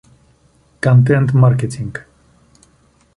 Контент-маркетинг 0.81 2.07